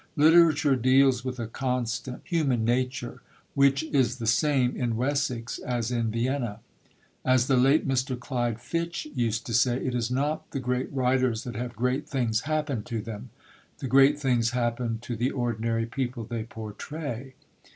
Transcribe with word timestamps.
Literature 0.15 0.75
deals 0.75 1.23
with 1.23 1.39
a 1.39 1.45
constant 1.45 2.21
human 2.25 2.65
nature, 2.65 3.21
which 3.53 3.83
is 3.83 4.17
the 4.17 4.25
same 4.25 4.75
in 4.75 4.95
Wessex 4.97 5.59
as 5.59 5.91
in 5.91 6.09
Vienna. 6.09 6.59
As 7.23 7.45
the 7.45 7.55
late 7.55 7.87
Mr. 7.87 8.19
Clyde 8.19 8.59
Fitch 8.59 9.07
used 9.13 9.45
to 9.45 9.53
say, 9.53 9.77
it 9.85 9.93
is 9.93 10.09
not 10.09 10.49
the 10.49 10.59
great 10.59 10.91
writers 10.91 11.43
that 11.43 11.55
have 11.55 11.75
great 11.75 12.09
things 12.09 12.41
happen 12.49 12.81
to 12.85 12.99
them; 12.99 13.29
the 13.77 13.85
great 13.87 14.17
things 14.19 14.49
happen 14.57 14.97
to 15.01 15.15
the 15.15 15.29
ordinary 15.29 15.85
people 15.85 16.23
they 16.23 16.45
portray. 16.45 17.35